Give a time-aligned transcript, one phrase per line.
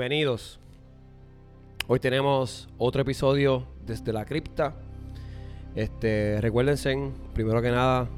[0.00, 0.58] Bienvenidos.
[1.86, 4.72] Hoy tenemos otro episodio desde la cripta.
[5.74, 6.96] Este, recuérdense,
[7.34, 8.08] primero que nada,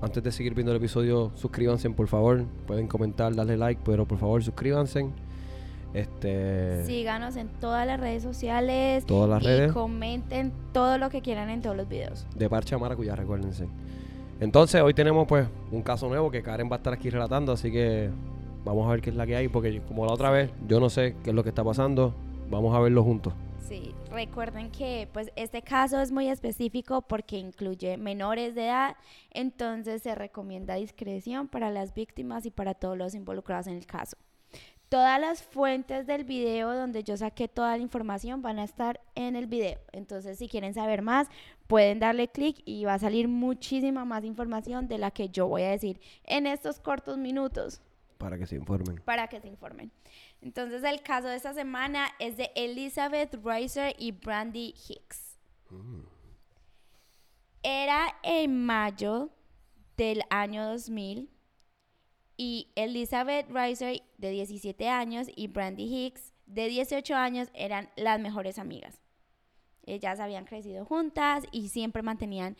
[0.00, 2.44] antes de seguir viendo el episodio, suscríbanse por favor.
[2.68, 5.08] Pueden comentar, darle like, pero por favor suscríbanse.
[5.94, 9.04] Este, Síganos en todas las redes sociales.
[9.04, 9.72] Todas las y redes.
[9.72, 12.24] comenten todo lo que quieran en todos los videos.
[12.36, 13.66] de Parcha Maracuyá, recuérdense.
[14.38, 17.72] Entonces, hoy tenemos pues un caso nuevo que Karen va a estar aquí relatando, así
[17.72, 18.12] que
[18.66, 20.90] vamos a ver qué es la que hay, porque como la otra vez, yo no
[20.90, 22.14] sé qué es lo que está pasando.
[22.50, 23.32] Vamos a verlo juntos.
[23.60, 28.96] Sí, recuerden que pues este caso es muy específico porque incluye menores de edad,
[29.30, 34.16] entonces se recomienda discreción para las víctimas y para todos los involucrados en el caso.
[34.88, 39.34] Todas las fuentes del video donde yo saqué toda la información van a estar en
[39.34, 39.80] el video.
[39.90, 41.28] Entonces, si quieren saber más,
[41.66, 45.62] pueden darle clic y va a salir muchísima más información de la que yo voy
[45.62, 47.80] a decir en estos cortos minutos
[48.18, 49.02] Para que se informen.
[49.04, 49.90] para que se informen.
[50.40, 55.38] Entonces, el caso de esta semana es de Elizabeth Reiser y Brandy Hicks.
[57.62, 59.30] Era en mayo
[59.96, 61.30] del año 2000
[62.36, 68.58] y Elizabeth Reiser de 17 años y Brandy Hicks de 18 años eran las mejores
[68.58, 69.00] amigas.
[69.84, 72.56] Ellas habían crecido juntas y siempre mantenían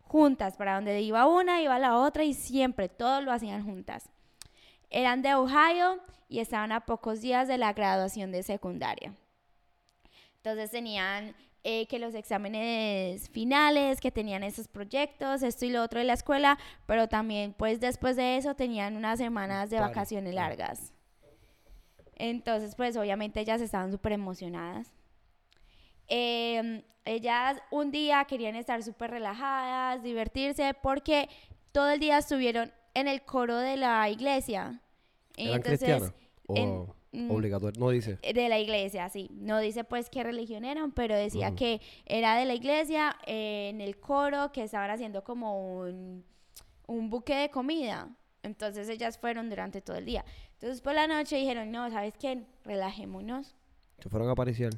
[0.00, 0.56] juntas.
[0.56, 4.10] Para donde iba una, iba la otra y siempre todo lo hacían juntas.
[4.92, 9.14] Eran de Ohio y estaban a pocos días de la graduación de secundaria.
[10.36, 15.98] Entonces tenían eh, que los exámenes finales, que tenían esos proyectos, esto y lo otro
[15.98, 20.92] de la escuela, pero también pues después de eso tenían unas semanas de vacaciones largas.
[22.16, 24.92] Entonces pues obviamente ellas estaban súper emocionadas.
[26.06, 31.30] Eh, ellas un día querían estar súper relajadas, divertirse, porque
[31.72, 34.80] todo el día estuvieron en el coro de la iglesia.
[35.36, 36.12] ¿Eran cristianas?
[36.46, 37.80] ¿O en- mm, obligatorio?
[37.80, 38.16] No dice.
[38.22, 39.28] de la iglesia, sí.
[39.32, 41.56] No dice pues qué religión eran, pero decía Ujú.
[41.56, 46.24] que era de la iglesia eh, en el coro que estaban haciendo como un,
[46.86, 48.08] un buque de comida.
[48.42, 50.24] Entonces ellas fueron durante todo el día.
[50.54, 52.44] Entonces por la noche dijeron, no, ¿sabes qué?
[52.64, 53.54] Relajémonos.
[54.00, 54.70] Se fueron a aparecer.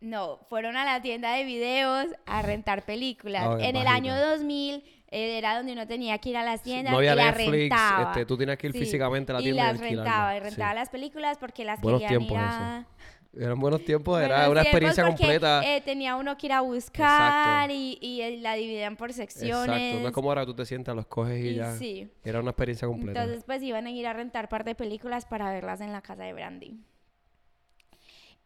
[0.00, 3.42] No, fueron a la tienda de videos a rentar películas.
[3.46, 6.92] Ah, en el año 2000 eh, era donde uno tenía que ir a las tiendas
[6.92, 8.10] no había y las Netflix, rentaba.
[8.12, 10.44] este, tú tenías que ir Sí, físicamente a la tienda y, las rentaba, y Sí.
[10.44, 12.86] rentaba las películas porque las Buenos querían tiempos ir a...
[13.32, 15.62] Eran buenos tiempos, era una tiempos experiencia porque, completa.
[15.64, 19.68] eh, tenía uno que ir a buscar y, y, eh, la dividían por secciones.
[19.68, 21.72] Exacto, no es como ahora tú te sientas, los coges y, y ya.
[21.76, 22.10] sí.
[22.24, 23.20] Era una experiencia completa.
[23.22, 26.24] Entonces, pues iban a ir a rentar par de películas para verlas en la casa
[26.24, 26.80] de Brandy.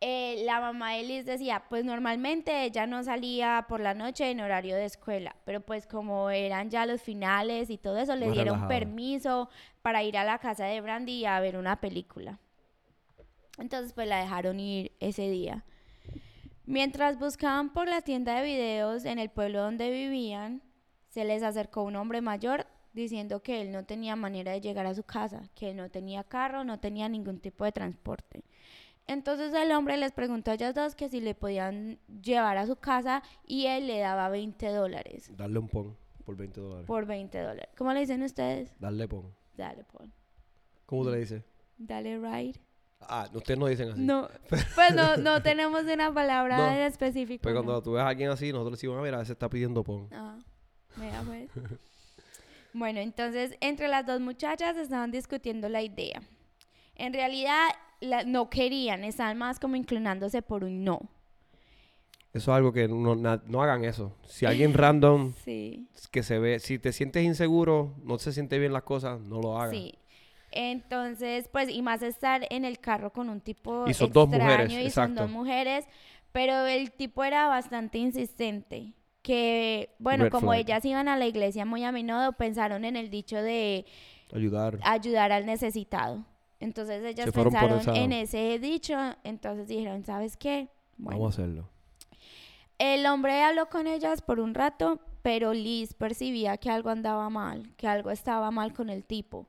[0.07, 4.39] Eh, la mamá de Liz decía, pues normalmente ella no salía por la noche en
[4.41, 8.57] horario de escuela, pero pues como eran ya los finales y todo eso, le dieron
[8.57, 8.69] relajada.
[8.69, 9.49] permiso
[9.81, 12.39] para ir a la casa de Brandy a ver una película.
[13.57, 15.65] Entonces pues la dejaron ir ese día.
[16.67, 20.61] Mientras buscaban por la tienda de videos en el pueblo donde vivían,
[21.09, 24.95] se les acercó un hombre mayor diciendo que él no tenía manera de llegar a
[24.95, 28.45] su casa, que él no tenía carro, no tenía ningún tipo de transporte.
[29.07, 32.77] Entonces el hombre les preguntó a ellas dos que si le podían llevar a su
[32.77, 36.87] casa y él le daba 20 dólares Darle un pon por 20 dólares.
[36.87, 37.69] por 20 dólares.
[37.77, 38.73] ¿Cómo le dicen ustedes?
[38.81, 39.35] Darle pon.
[39.57, 40.11] Dale, Paul.
[40.87, 41.45] ¿Cómo te le dices?
[41.77, 42.61] Dale, ride.
[43.01, 44.01] Ah, ustedes no dicen así.
[44.01, 46.93] No, pues no, no tenemos una palabra No.
[46.99, 47.63] Pero no.
[47.63, 50.09] cuando tú ves a alguien así, nosotros decimos, ah, mira, ese está pidiendo pon.
[50.13, 50.39] Ah,
[50.97, 51.51] vea pues.
[52.73, 56.23] Bueno, entonces entre las dos muchachas estaban discutiendo la idea.
[56.97, 57.69] En realidad
[58.01, 61.01] la- no querían, estaban más como inclinándose por un no.
[62.33, 64.17] Eso es algo que no, na- no hagan eso.
[64.27, 68.73] Si alguien random Sí, que se ve, si te sientes inseguro, no se siente bien
[68.73, 69.71] las cosas, no lo hagas.
[69.77, 69.95] sí.
[70.57, 74.71] Entonces, pues, y más estar en el carro con un tipo Y son dos mujeres,
[74.71, 75.23] y son exacto.
[75.23, 75.85] dos mujeres,
[76.31, 78.93] pero el tipo era bastante insistente.
[79.23, 80.61] Que, bueno, Red como flag.
[80.61, 83.85] ellas iban a la iglesia muy a menudo, pensaron en el dicho de
[84.33, 84.79] Ayudar.
[84.83, 86.25] ayudar al necesitado.
[86.61, 90.69] Entonces ellas pensaron esa- en ese dicho, entonces dijeron, ¿sabes qué?
[90.97, 91.69] Bueno, Vamos a hacerlo.
[92.79, 97.75] el hombre habló con ellas por un rato, pero Liz percibía que algo andaba mal,
[97.77, 99.47] que algo estaba mal con el tipo.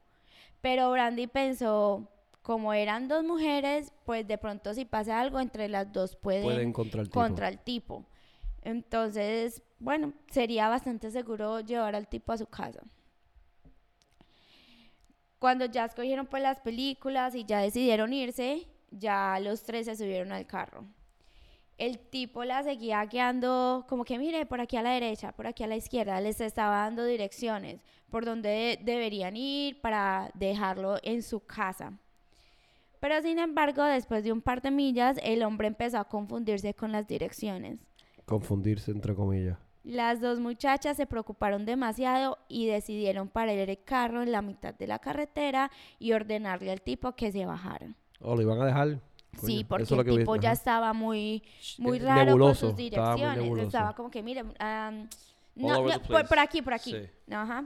[0.61, 2.07] Pero Brandy pensó,
[2.41, 6.73] como eran dos mujeres, pues de pronto si pasa algo entre las dos pueden, Pueden
[6.73, 7.19] contra el tipo.
[7.19, 8.05] contra el tipo.
[8.61, 12.81] Entonces, bueno, sería bastante seguro llevar al tipo a su casa.
[15.39, 20.31] Cuando ya escogieron pues las películas y ya decidieron irse, ya los tres se subieron
[20.31, 20.85] al carro.
[21.77, 25.63] El tipo la seguía guiando como que mire, por aquí a la derecha, por aquí
[25.63, 31.41] a la izquierda, les estaba dando direcciones por donde deberían ir para dejarlo en su
[31.41, 31.99] casa.
[33.01, 36.93] Pero sin embargo, después de un par de millas, el hombre empezó a confundirse con
[36.93, 37.77] las direcciones.
[38.25, 39.57] Confundirse entre comillas.
[39.85, 44.87] Las dos muchachas se preocuparon demasiado y decidieron parar el carro en la mitad de
[44.87, 47.93] la carretera y ordenarle al tipo que se bajara.
[48.19, 48.99] ¿O lo iban a dejar?
[49.41, 50.53] Sí, porque el tipo ya ajá.
[50.53, 51.43] estaba muy,
[51.77, 53.59] muy Eh, raro nebuloso, con sus direcciones.
[53.59, 55.07] Estaba como que, mire, am,
[55.61, 56.91] All no, por, aquí, por aquí.
[56.91, 57.33] Sí.
[57.33, 57.65] Ajá.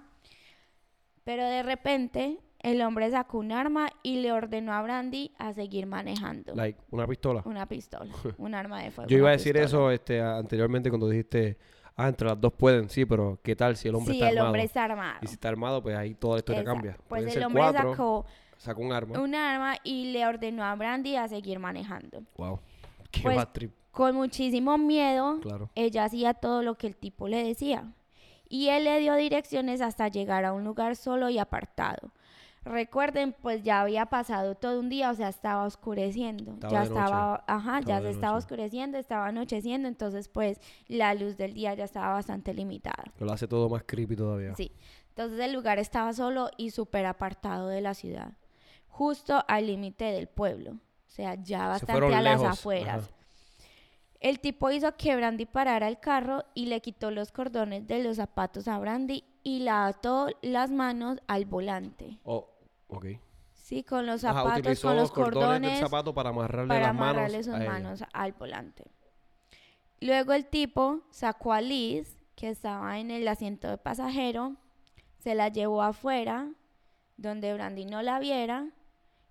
[1.23, 5.85] Pero de repente, el hombre sacó un arma y le ordenó a Brandy a seguir
[5.85, 6.53] manejando.
[6.55, 7.43] Like, una pistola.
[7.45, 9.09] Una pistola, un arma de fuego.
[9.09, 9.65] Yo iba a decir pistola.
[9.65, 11.57] eso este, anteriormente cuando dijiste,
[12.03, 14.37] ah, entre las dos pueden, sí, pero ¿qué tal si el hombre Sí, está el
[14.37, 14.47] armado?
[14.49, 15.19] hombre está armado.
[15.21, 16.75] Y si está armado, pues ahí toda la historia Exacto.
[16.81, 16.97] cambia.
[17.07, 18.25] Pues Pueden el hombre cuatro,
[18.57, 19.19] sacó un arma.
[19.19, 22.23] un arma y le ordenó a Brandy a seguir manejando.
[22.37, 22.59] Wow.
[23.11, 25.69] Qué Pues, trip, Con muchísimo miedo, claro.
[25.75, 27.83] ella hacía todo lo que el tipo le decía.
[28.47, 32.11] Y él le dio direcciones hasta llegar a un lugar solo y apartado.
[32.63, 36.53] Recuerden, pues ya había pasado todo un día, o sea, estaba oscureciendo.
[36.53, 41.37] Estaba ya estaba, ajá, Estaba ya se estaba oscureciendo, estaba anocheciendo, entonces pues la luz
[41.37, 43.05] del día ya estaba bastante limitada.
[43.19, 44.55] Lo hace todo más creepy todavía.
[44.55, 44.71] Sí.
[45.09, 48.33] Entonces el lugar estaba solo y súper apartado de la ciudad,
[48.87, 53.03] justo al límite del pueblo, o sea, ya bastante a las lejos, afueras.
[53.05, 53.15] ajá.
[54.19, 58.17] El tipo hizo que Brandy parara el carro y le quitó los cordones de los
[58.17, 62.19] zapatos a Brandy y la ató las manos al volante.
[62.23, 62.49] Oh,
[62.87, 63.05] ok.
[63.53, 66.79] Sí, con los Ajá, zapatos, utilizó con los cordones, cordones del zapato para amarrarle para
[66.87, 67.71] las manos amarrarle sus a ella.
[67.71, 68.85] manos al volante.
[70.01, 74.55] Luego el tipo sacó a Liz, que estaba en el asiento de pasajero,
[75.19, 76.49] se la llevó afuera,
[77.17, 78.69] donde Brandy no la viera,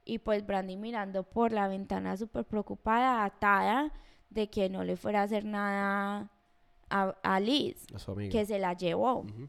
[0.05, 3.93] y pues Brandy mirando por la ventana súper preocupada, atada,
[4.31, 6.31] de que no le fuera a hacer nada
[6.91, 9.21] a, a Liz, A que se la llevó.
[9.21, 9.49] Ujú.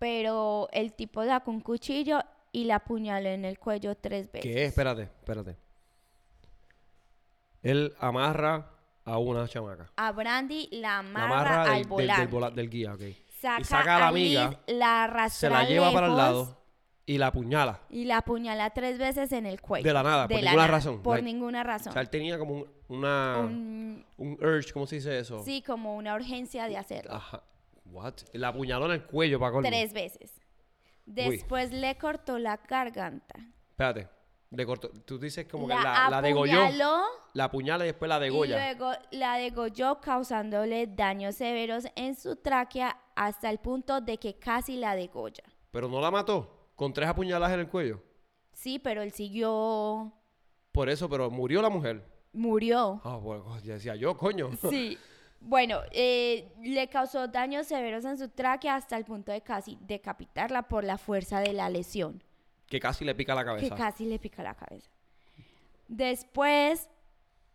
[0.00, 2.18] Pero el tipo sacó un cuchillo
[2.50, 4.40] y la apuñaló en el cuello tres veces.
[4.50, 4.64] ¿Qué?
[4.64, 5.56] Espérate, espérate.
[7.62, 8.70] Él amarra
[9.04, 9.90] a una chamaca.
[9.96, 12.20] A Brandy la La amarra, al del, del- volante.
[12.22, 13.02] del vola- del guía, ok.
[13.40, 16.58] saca, saca a la Liz, amiga, la arrastra Se la lleva para el lado
[17.06, 17.80] y la apuñala.
[17.90, 19.84] y la apuñala tres veces en el cuello.
[19.86, 21.02] De la nada, por la ninguna nada, razón.
[21.02, 21.92] Por Like, ninguna O razón.
[21.92, 25.42] sea, él tenía como un, una, un, Un- urge, ¿cómo se dice eso?
[25.44, 27.12] sí, como una urgencia de hacerlo.
[27.14, 27.42] Ajá.
[27.90, 28.14] What?
[28.32, 29.68] La apuñaló en el cuello para colmo.
[29.68, 30.40] Tres veces.
[31.06, 33.34] Después le cortó la garganta.
[33.70, 34.08] Espérate.
[34.50, 34.90] Le cortó.
[35.04, 36.62] Tú dices como la que la, la degolló.
[36.64, 37.02] apuñaló
[37.34, 38.56] La apuñala y después la y degolla.
[38.56, 44.76] luego la degolló causándole daños severos en su tráquea hasta el punto de que casi
[44.76, 45.44] la degolla.
[45.70, 46.70] Pero no la mató.
[46.74, 48.02] Con tres apuñaladas en el cuello.
[48.52, 50.12] Sí, pero él siguió,
[50.72, 52.04] Por eso, pero murió la mujer.
[52.32, 53.00] murió.
[53.04, 54.50] Ah, bueno, ya decía yo, coño.
[54.68, 54.98] Sí.
[55.40, 60.68] Bueno, eh, le causó daños severos en su tráquea hasta el punto de casi decapitarla
[60.68, 62.22] por la fuerza de la lesión,
[62.66, 63.74] que casi le pica la que cabeza.
[63.74, 64.90] casi le pica la cabeza.
[65.88, 66.88] Después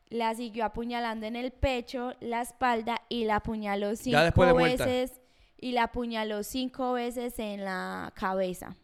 [0.10, 5.22] la siguió apuñalando en el pecho, la espalda y la apuñaló cinco de veces
[5.58, 8.76] y la apuñaló cinco veces en la cabeza.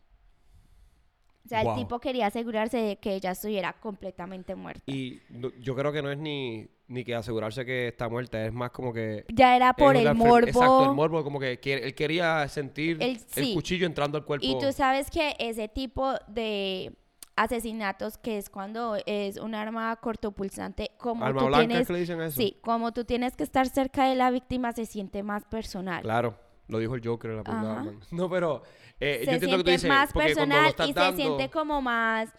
[1.44, 1.74] O sea, Wow.
[1.74, 4.84] el tipo quería asegurarse de que ella estuviera completamente muerta.
[4.86, 5.22] Y
[5.60, 8.92] yo creo que no es ni, ni que asegurarse que está muerta, es más como
[8.94, 9.26] que...
[9.34, 10.48] ya era por el morbo.
[10.48, 14.46] Exacto, el morbo, como que quiere- él quería sentir El- cuchillo entrando al cuerpo.
[14.46, 16.94] Y tú sabes que ese tipo de
[17.36, 21.94] asesinatos, que es cuando es un arma cortopulsante, como Arma tú blanca tienes, es que
[21.94, 22.38] le dicen eso.
[22.38, 26.02] sí, como tú tienes que estar cerca de la víctima, se siente más personal.
[26.04, 26.36] Claro,
[26.68, 27.86] lo dijo el Joker en la película.
[28.12, 28.64] No, pero
[29.00, 29.90] eh, se yo entiendo que tú dices.
[29.90, 32.30] más porque cuando lo personal estás y dando, se siente como más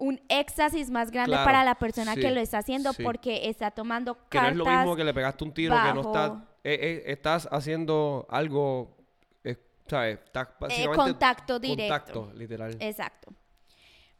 [0.00, 3.02] un éxtasis más grande Claro, para la persona sí, que lo está haciendo sí.
[3.02, 5.94] porque está tomando que no cartas es lo mismo que le pegaste un tiro, que
[5.94, 6.32] no estás...
[6.64, 8.96] eh, eh, estás haciendo algo,
[9.44, 10.18] eh, ¿sabes?
[10.24, 11.94] Estás eh, contacto directo.
[11.94, 12.76] Contacto, literal.
[12.80, 13.32] Exacto.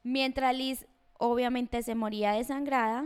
[0.03, 0.87] Mientras Liz
[1.19, 3.05] obviamente se moría desangrada,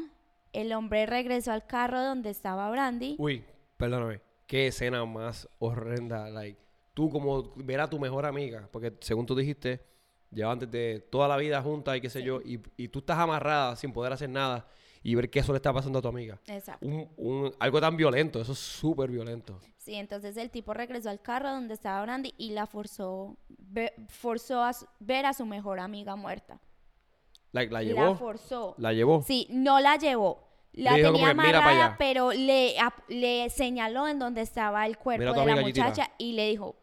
[0.53, 3.17] el hombre regresó al carro donde estaba Brandy.
[3.19, 3.45] Uy,
[3.77, 4.21] perdóname.
[4.47, 6.29] Qué escena más horrenda.
[6.29, 6.61] Like,
[6.93, 9.81] tú como ver a tu mejor amiga, porque según tú dijiste,
[10.35, 13.77] llevan desde toda la vida juntas y qué sé yo, y, y tú estás amarrada
[13.77, 14.67] sin poder hacer nada
[15.03, 16.39] y ver qué eso le está pasando a tu amiga.
[16.47, 16.87] Exacto.
[16.87, 19.59] Un, un- algo tan violento, eso es súper violento.
[19.77, 23.37] Sí, entonces el tipo regresó al carro donde estaba Brandy y la forzó,
[24.09, 26.59] forzó a ver a su mejor amiga muerta.
[27.53, 28.15] La La llevó.
[28.17, 28.75] forzó.
[28.79, 29.23] La llevó.
[29.23, 30.43] Sí, no la llevó.
[30.73, 31.97] La tenía que, "Mira pa' amarrada, allá".
[31.99, 32.75] pero le,
[33.09, 36.75] le señaló en donde estaba el cuerpo de la muchacha y le dijo,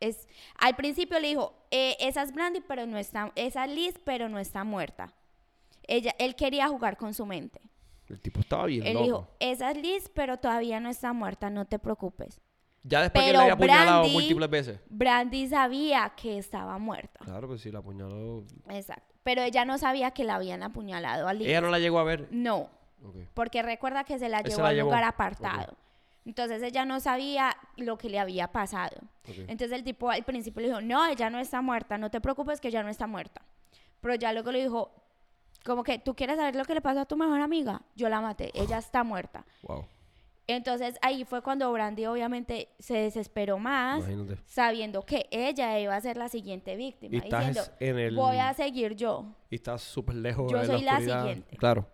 [0.00, 3.94] es, al principio le dijo, eh, esa es Brandy, pero no está, esa es Liz,
[4.04, 5.12] pero no está muerta.
[5.88, 7.60] Ella, él quería jugar con su mente.
[8.08, 9.04] El tipo estaba bien Él loco.
[9.04, 12.40] dijo, esa es Liz, pero todavía no está muerta, no te preocupes.
[12.84, 14.80] ya después que pero le había apuñalado Brandy- múltiples veces.
[14.88, 17.18] Brandy sabía que estaba muerta.
[17.24, 18.44] Claro, pues sí, la apuñaló.
[18.68, 19.14] Exacto.
[19.24, 21.48] Pero ella no sabía que la habían apuñalado a Liz.
[21.48, 22.28] Ella no la llegó a ver.
[22.30, 22.70] No,
[23.02, 23.16] Ok.
[23.34, 24.90] porque recuerda que se la Él se llevó la a un llevó.
[24.90, 25.76] lugar apartado.
[26.26, 28.96] Entonces ella no sabía lo que le había pasado.
[29.24, 32.60] Entonces el tipo al principio le dijo, no, ella no está muerta, no te preocupes
[32.60, 33.42] que ella no está muerta.
[34.00, 34.90] Pero ya luego le dijo,
[35.64, 37.82] como que, ¿tú quieres saber lo que le pasó a tu mejor amiga?
[37.94, 39.46] Yo la maté, ella está muerta.
[39.62, 39.86] Wow.
[40.48, 44.42] Entonces ahí fue cuando Brandy obviamente se desesperó más, Imagínate.
[44.46, 47.14] sabiendo que ella iba a ser la siguiente víctima.
[47.14, 48.16] Y estás diciendo, en el.
[48.16, 49.26] voy a seguir yo.
[49.50, 50.50] Y estás súper lejos.
[50.50, 51.56] Yo en soy la siguiente.
[51.56, 51.88] Claro.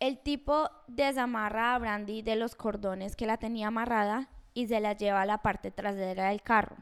[0.00, 4.92] El tipo desamarra a Brandy de los cordones que la tenía amarrada y se la
[4.92, 6.76] lleva a la parte trasera del carro.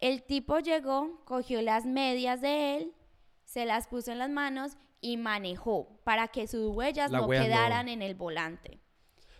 [0.00, 2.92] El tipo llegó, cogió las medias de él,
[3.44, 7.88] se las puso en las manos y manejó para que sus huellas Las no quedaran
[7.88, 8.80] en el volante.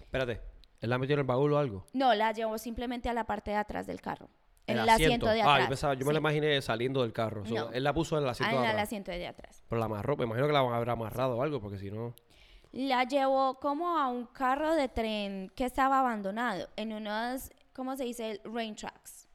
[0.00, 0.40] Espérate.
[0.80, 1.84] ¿Él la metió en el baúl o algo?
[1.92, 4.28] No, la llevó simplemente a la parte de atrás del carro.
[4.68, 5.56] En El el asiento, de atrás.
[5.58, 7.42] Ah, yo, pensaba, yo me la imaginé saliendo del carro.
[7.46, 7.70] No.
[7.72, 8.86] Él la puso en el Ah, asiento en de el atrás.
[8.88, 9.64] asiento de atrás.
[9.68, 10.16] Pero la amarró.
[10.16, 12.14] Me imagino que la habrá amarrado o algo, porque si no.
[12.72, 18.04] La llevó como a un carro de tren que estaba abandonado, en unos, ¿cómo se
[18.04, 18.40] dice?
[18.44, 19.26] Rain tracks.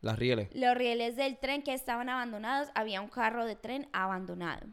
[0.00, 0.48] Las rieles.
[0.54, 4.66] Los rieles del tren que estaban abandonados, había un carro de tren abandonado.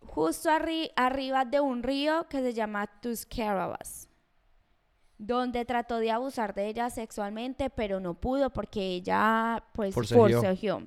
[0.00, 4.08] Justo arri- arriba de un río que se llama Tuscarawas,
[5.16, 9.94] donde trató de abusar de ella sexualmente, pero no pudo porque ella pues
[10.42, 10.82] forcejeó.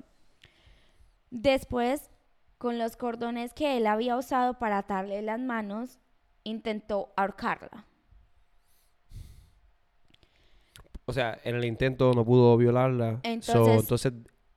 [1.30, 2.10] Después,
[2.58, 5.98] con los cordones que él había usado para atarle las manos,
[6.44, 7.86] intentó ahorcarla.
[11.04, 13.12] O sea, en el intento no pudo violarla.
[13.12, 14.12] so, Entonces- entonces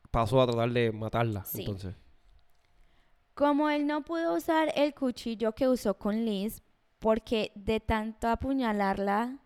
[0.09, 1.45] pasó a tratar de matarla.
[1.45, 1.61] Sí.
[1.61, 1.95] Entonces.
[3.35, 6.61] Como él no pudo usar el cuchillo que usó con Liz,
[6.97, 9.37] porque de tanto apuñalarla,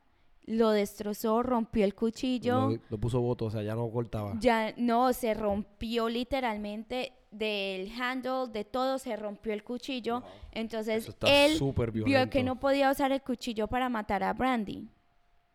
[0.45, 2.71] lo destrozó, rompió el cuchillo.
[2.71, 4.33] Lo, lo puso voto, o sea, ya no cortaba.
[4.39, 10.23] Ya no, se rompió literalmente del handle, de todo, se rompió el cuchillo.
[10.51, 11.59] Entonces él
[11.93, 14.87] vio que no podía usar el cuchillo para matar a Brandy.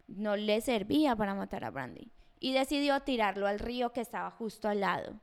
[0.08, 2.10] No le servía para matar a Brandy.
[2.40, 5.14] Y decidió tirarlo al río que estaba justo al lado.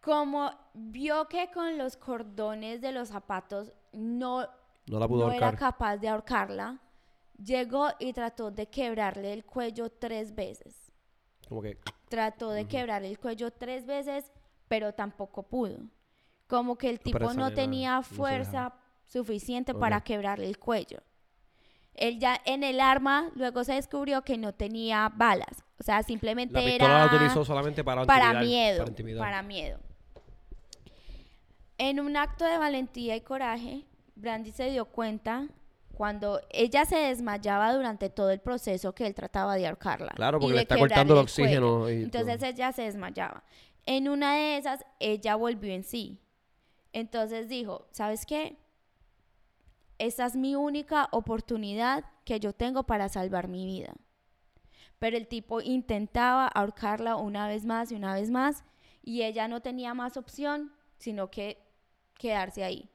[0.00, 4.46] Como vio que con los cordones de los zapatos no,
[4.86, 6.78] No la pudo no era capaz de ahorcarla,
[7.42, 10.87] llegó y trató de quebrarle el cuello tres veces.
[11.48, 11.78] Como que.
[12.08, 14.32] Trató de quebrar el cuello tres veces,
[14.68, 15.78] pero tampoco pudo.
[16.46, 18.74] Como que el tipo no tenía fuerza
[19.06, 21.02] suficiente para quebrarle el cuello.
[21.94, 25.64] Él ya en el arma luego se descubrió que no tenía balas.
[25.80, 28.04] O sea, simplemente La era la utilizó solamente para
[28.40, 28.78] miedo.
[28.78, 29.20] Para intimidar.
[29.20, 29.78] Para miedo.
[31.76, 35.48] En un acto de valentía y coraje, Brandy se dio cuenta
[35.98, 40.12] cuando ella se desmayaba durante todo el proceso que él trataba de ahorcarla.
[40.14, 41.24] Claro, porque le está cortando el cuello.
[41.24, 41.90] oxígeno.
[41.90, 42.50] y Entonces todo.
[42.50, 43.42] ella se desmayaba.
[43.84, 46.20] En una de esas, ella volvió en sí.
[46.92, 48.60] Entonces dijo, ¿sabes qué?
[49.98, 53.92] Esta es mi única oportunidad que yo tengo para salvar mi vida.
[55.00, 58.62] Pero el tipo intentaba ahorcarla una vez más y una vez más
[59.02, 61.58] y ella no tenía más opción sino que
[62.14, 62.88] quedarse ahí.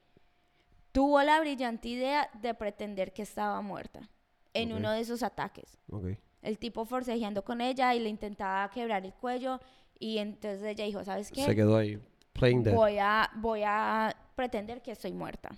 [0.93, 4.09] Tuvo la brillante idea de pretender que estaba muerta
[4.53, 5.79] en uno de esos ataques.
[5.89, 6.05] Ok.
[6.43, 9.59] El tipo forcejeando con ella y le intentaba quebrar el cuello
[9.97, 11.43] y entonces ella dijo, ¿sabes qué?
[11.43, 11.99] Se quedó ahí.
[12.33, 12.75] Playing dead.
[12.75, 15.49] voy a, voy a pretender que estoy muerta.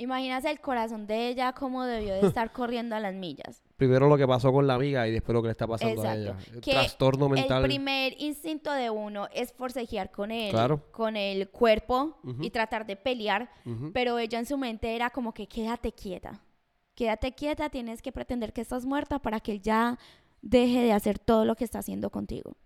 [0.00, 3.62] Imagínate el corazón de ella cómo debió de estar corriendo a las millas.
[3.76, 6.14] Primero lo que pasó con la amiga y después lo que le está pasando a
[6.16, 6.42] Exacto.
[6.46, 6.54] ella.
[6.56, 7.62] El Que trastorno mental.
[7.62, 10.82] El primer instinto de uno es forcejear con él, Claro.
[10.90, 12.42] con el cuerpo Ujú.
[12.42, 13.90] y tratar de pelear, Ujú.
[13.92, 16.40] pero ella en su mente era como que quédate quieta.
[16.94, 19.98] Quédate quieta, tienes que pretender que estás muerta para que él ya
[20.42, 22.56] deje de hacer todo lo que está haciendo contigo.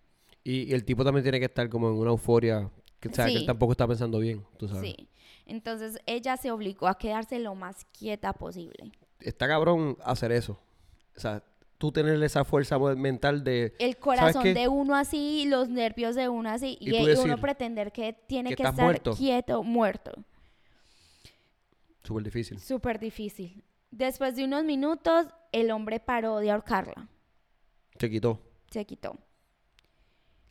[0.43, 2.71] Y, y el tipo también tiene que estar como en una euforia.
[3.01, 3.37] Que, o sea, que Sí.
[3.39, 4.95] él tampoco está pensando bien, tú sabes.
[4.97, 5.09] Sí.
[5.47, 8.93] Entonces ella se obligó a quedarse lo más quieta posible.
[9.21, 10.59] Está cabrón hacer eso.
[11.17, 11.43] O sea,
[11.79, 16.29] tú tener esa fuerza mental de El ¿Sabes corazón de uno así, los nervios de
[16.29, 19.15] uno así, Y uno pretender que tiene que estar muerto.
[19.15, 20.13] quieto, muerto.
[22.03, 22.59] súper difícil.
[22.59, 23.63] Súper difícil.
[23.91, 27.09] Después de unos minutos, el hombre paró de ahorcarla.
[27.99, 28.41] Se quitó.
[28.71, 29.17] Se quitó.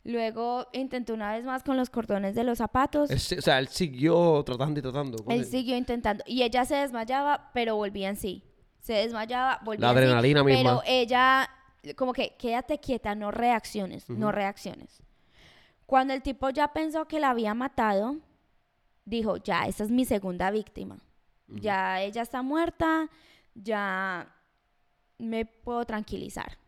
[0.04, 3.10] Luego intentó una vez más con los cordones de los zapatos.
[3.10, 5.16] Él o sea, él siguió tratando y tratando.
[5.18, 5.44] Él Coño.
[5.44, 6.22] siguió intentando.
[6.26, 8.44] Y ella se desmayaba, pero volvía en sí.
[8.80, 10.62] Se desmayaba, volvía La en sí, adrenalina misma.
[10.62, 11.48] Pero ella,
[11.96, 14.32] como que, quédate quieta, no reacciones, no Ujú.
[14.32, 15.02] reacciones.
[15.86, 18.18] Cuando el tipo ya pensó que la había matado,
[19.06, 20.98] dijo, ya, esa es mi segunda víctima.
[21.48, 23.08] Ya ella está muerta,
[23.54, 24.34] ya
[25.18, 26.58] me puedo tranquilizar.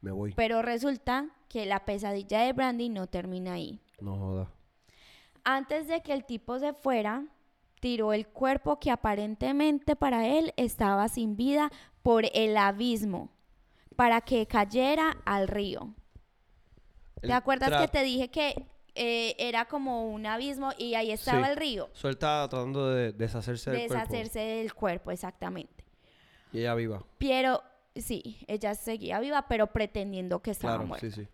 [0.00, 0.32] Me voy.
[0.34, 3.80] Pero resulta que la pesadilla de Brandy no termina ahí.
[4.00, 4.48] No joda.
[5.42, 7.24] Antes de que el tipo se fuera,
[7.80, 11.70] tiró el cuerpo que aparentemente para él estaba sin vida
[12.02, 13.30] por el abismo
[13.96, 15.92] para que cayera al río.
[17.20, 21.44] ¿Te El acuerdas que te dije que eh, era como un abismo y ahí estaba
[21.46, 21.50] Sí.
[21.50, 21.90] el río?
[21.94, 23.94] Estaba tratando de deshacerse del cuerpo.
[23.94, 25.84] Deshacerse del cuerpo, exactamente.
[26.52, 27.04] Y ella viva.
[27.18, 27.62] Pero
[27.94, 31.06] sí, ella seguía viva, pero pretendiendo que estaba Claro, muerta.
[31.10, 31.28] sí, sí.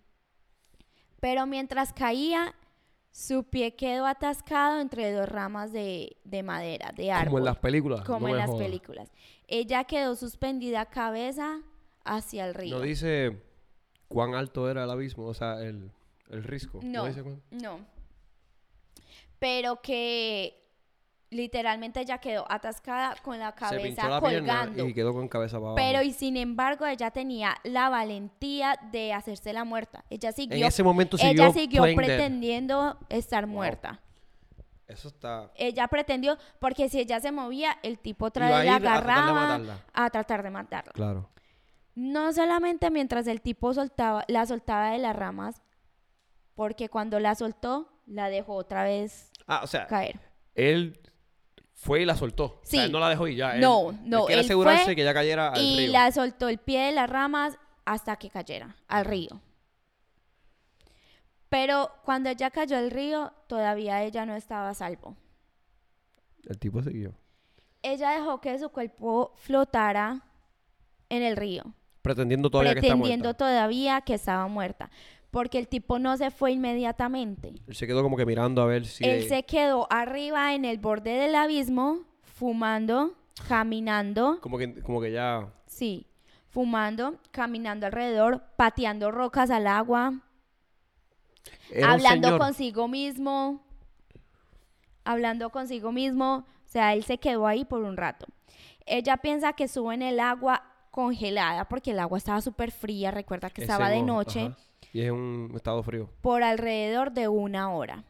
[1.20, 2.54] Pero mientras caía,
[3.10, 7.26] su pie quedó atascado entre dos ramas de, de madera, de árbol.
[7.28, 8.00] Como en las películas.
[8.02, 9.10] como no en las películas.
[9.48, 11.60] Ella quedó suspendida cabeza
[12.04, 12.76] hacia el río.
[12.76, 13.40] No dice
[14.08, 15.90] cuán alto era el abismo, o sea, el,
[16.28, 16.80] el risco.
[16.82, 17.80] No, dice cuán- no.
[19.38, 20.65] Pero que
[21.30, 24.86] literalmente ella quedó atascada con la Se cabeza la colgando.
[24.86, 25.74] y quedó con cabeza abajo.
[25.74, 30.04] Pero y sin embargo ella tenía la valentía de hacerse la muerta.
[30.10, 31.96] Ella en siguió, ese momento siguió, ella siguió dead.
[31.96, 34.00] pretendiendo estar muerta.
[34.86, 35.50] Eso está...
[35.56, 39.04] Ella pretendió, porque si ella se movía, el tipo otra vez la ir a tratar
[39.04, 39.84] de agarraba matarla.
[39.92, 40.92] a tratar de matarla.
[40.92, 41.28] Claro.
[41.96, 45.60] No solamente mientras el tipo soltaba, la soltaba de las ramas,
[46.54, 50.20] porque cuando la soltó, la dejó otra vez Ah, o sea, caer.
[50.54, 51.00] él
[51.78, 52.44] fue y la soltó.
[52.44, 52.86] O sea, Sí.
[52.86, 53.54] él no la dejó y ya.
[53.54, 55.92] él- No, él no, quiere él asegurarse fue que ella cayera al Y río.
[55.92, 59.40] la soltó el pie de las ramas hasta que cayera al río.
[61.48, 65.16] Pero cuando ella cayó al río, todavía ella no estaba a salvo.
[66.48, 67.14] El tipo siguió.
[67.82, 70.22] Ella dejó que su cuerpo flotara
[71.08, 71.62] en el río.
[72.02, 73.34] Pretendiendo todavía que está muerta.
[73.34, 74.90] todavía que estaba muerta.
[75.30, 77.54] Porque el tipo no se fue inmediatamente.
[77.66, 79.04] Él se quedó como que mirando a ver si...
[79.04, 83.14] Él se quedó arriba en el borde del abismo, fumando,
[83.48, 85.52] caminando, Como que, como que ya...
[85.66, 86.06] sí,
[86.48, 90.22] fumando, caminando alrededor, pateando rocas al agua,
[91.70, 93.62] Era hablando consigo mismo,
[95.04, 98.26] hablando consigo mismo, o sea, él se quedó ahí por un rato.
[98.86, 103.50] Ella piensa que sube en el agua congelada porque el agua estaba súper fría, recuerda
[103.50, 104.56] que Ese estaba de noche, ajá.
[104.92, 106.08] Y es un estado frío.
[106.20, 108.04] por alrededor de una hora.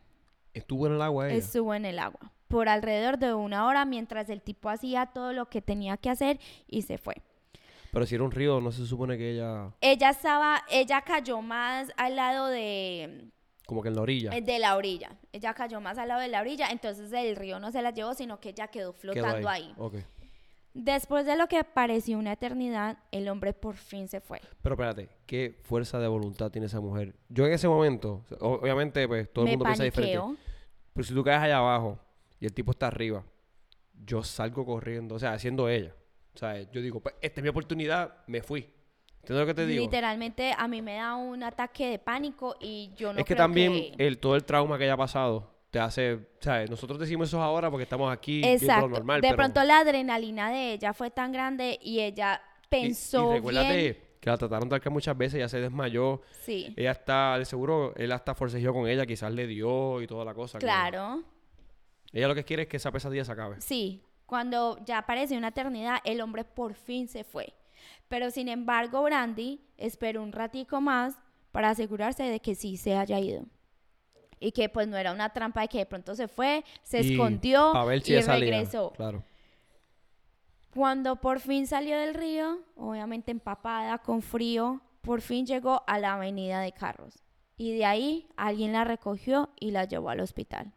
[0.55, 1.37] Estuvo en el agua ella.
[1.37, 5.47] Estuvo en el agua por alrededor de una hora mientras el tipo hacía todo lo
[5.47, 7.17] que tenía que hacer y se fue.
[7.93, 9.73] Pero si era un río, no se supone que ella...
[9.81, 13.31] Ella estaba, ella cayó más al lado de,
[13.67, 14.37] Como que en la orilla.
[14.37, 15.17] eh, de la orilla.
[15.33, 18.13] Ella cayó más al lado de la orilla, entonces el río no se la llevó,
[18.15, 19.73] sino que ella quedó Quedó flotando ahí.
[19.79, 19.95] Ok.
[20.79, 24.41] Después de lo que pareció una eternidad, el hombre por fin se fue.
[24.61, 27.15] Pero espérate, ¿qué fuerza de voluntad tiene esa mujer?
[27.31, 30.21] Yo en ese momento, obviamente, pues todo el Me mundo piensa diferente.
[30.93, 31.99] Pero si tú caes allá abajo
[32.39, 33.25] y el tipo está arriba,
[34.05, 35.95] yo salgo corriendo, o sea, siendo ella.
[36.35, 38.69] O sea, yo digo, pues, esta es mi oportunidad, me fui.
[39.23, 39.83] ¿Entiendes lo que te digo?
[39.83, 43.45] Literalmente a mí me da un ataque de pánico y yo no es que creo
[43.45, 46.71] también que- el, todo el trauma que haya pasado te hace, ¿sabes?
[46.71, 48.89] Nosotros decimos eso ahora porque estamos aquí Exacto.
[48.89, 49.21] normal.
[49.21, 53.77] de pero- pronto la adrenalina de ella fue tan grande y ella pensó y, recuérdate
[53.77, 53.99] bien.
[54.21, 56.23] que la trataron de arcar muchas veces, ella se desmayó.
[56.43, 60.25] Sí, Ella está, de seguro, él hasta forcejeó con ella, quizás le dio y toda
[60.25, 60.59] la cosa.
[60.59, 61.23] que- claro.
[62.13, 63.61] Ella lo que quiere es que esa pesadilla se acabe.
[63.61, 67.53] Sí, cuando ya pareció una eternidad, el hombre por fin se fue.
[68.09, 71.15] Pero sin embargo, Brandy esperó un ratico más
[71.53, 73.45] para asegurarse de que sí se haya ido.
[74.39, 77.13] Y que pues no era una trampa de que de pronto se fue, se Y
[77.13, 77.73] escondió
[78.05, 78.93] y salía, regresó.
[78.93, 79.23] Claro.
[80.75, 86.15] Cuando por fin salió del río, obviamente empapada, con frío, por fin llegó a la
[86.15, 87.23] avenida de carros.
[87.57, 90.73] Y de ahí alguien la recogió y la llevó al hospital.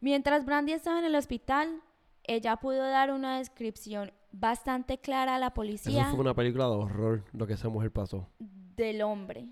[0.00, 1.80] Mientras Brandy estaba en el hospital,
[2.24, 6.72] ella pudo dar una descripción bastante clara a la Eso policía fue una película de
[6.72, 8.28] horror, lo que esa mujer pasó.
[8.38, 9.48] del hombre,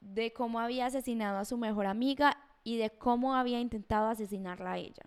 [0.00, 4.78] de cómo había asesinado a su mejor amiga y de cómo había intentado asesinarla a
[4.78, 5.02] ella.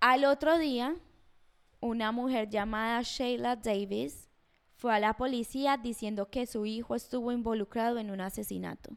[0.00, 0.96] Al otro día,
[1.80, 4.28] una mujer llamada Sheila Davis
[4.74, 8.96] fue a la policía diciendo que su hijo estuvo involucrado en un asesinato.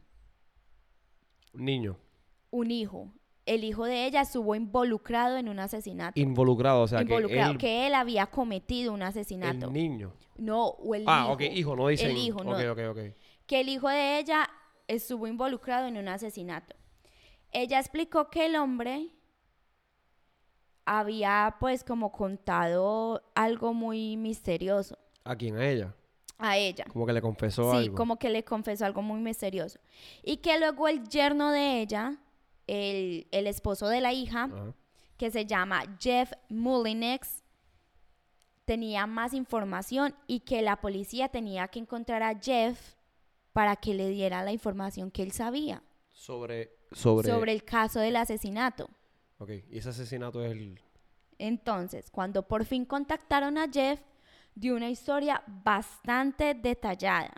[1.52, 1.96] Un niño.
[2.50, 3.12] Un hijo.
[3.46, 6.18] El hijo de ella estuvo involucrado en un asesinato.
[6.20, 9.66] Involucrado, o sea, involucrado, que, que, él, él había cometido un asesinato.
[9.68, 10.12] el niño.
[10.36, 11.32] No, o el Ah, hijo.
[11.34, 12.10] ok, hijo, no dicen.
[12.10, 12.50] El hijo, no.
[12.50, 12.98] Ok, ok, ok.
[13.46, 14.50] que el hijo de ella
[14.88, 16.74] estuvo involucrado en un asesinato.
[17.52, 19.10] Ella explicó que el hombre
[20.84, 25.56] había pues como contado algo muy misterioso ¿A quién?
[25.56, 25.94] A ella.
[26.38, 26.84] a ella.
[26.92, 27.96] Como que le confesó Sí, algo.
[27.96, 29.80] como que le confesó algo muy misterioso.
[30.22, 32.16] Y que luego el yerno de ella,
[32.66, 34.48] el, el esposo de la hija,
[35.16, 37.42] que se llama Jeff Mullinex,
[38.64, 42.94] tenía más información y que la policía tenía que encontrar a Jeff
[43.52, 47.28] para que le diera la información que él sabía Sobre, sobre...
[47.30, 48.88] sobre el caso del asesinato.
[49.38, 50.80] Ok, y ese asesinato es el...
[51.38, 54.00] Entonces, cuando por fin contactaron a Jeff,
[54.54, 57.32] dio una historia bastante detallada.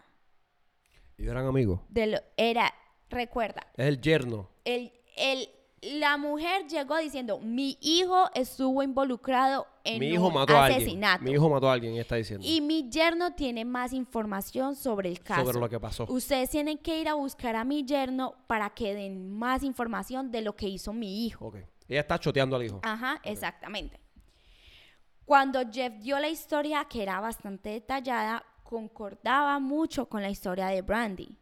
[1.17, 1.81] Ellos eran amigos.
[1.89, 2.73] De lo, era,
[3.11, 4.49] recuerda, Es el yerno.
[4.65, 5.49] el, el,
[5.83, 10.83] la mujer llegó diciendo, mi hijo estuvo involucrado en Mi hijo un mató a alguien.
[10.83, 11.25] asesinato.
[11.25, 12.47] Mi hijo mató a alguien, está diciendo.
[12.47, 15.45] Y mi yerno tiene más información sobre el caso.
[15.47, 16.05] Sobre lo que pasó.
[16.09, 20.43] Ustedes tienen que ir a buscar a mi yerno para que den más información de
[20.43, 21.47] lo que hizo mi hijo.
[21.47, 21.57] Ok.
[21.89, 22.81] Ella está choteando al hijo.
[22.83, 23.99] Ajá, exactamente.
[25.25, 30.83] Cuando Jeff dio la historia, que era bastante detallada, concordaba mucho con la historia de
[30.83, 31.37] Brandy.